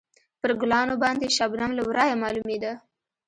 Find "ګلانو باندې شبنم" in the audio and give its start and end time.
0.61-1.71